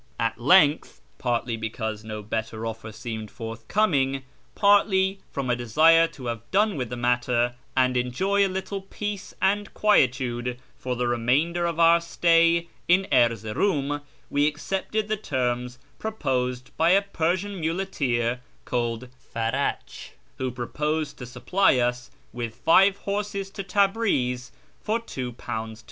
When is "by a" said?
16.77-17.03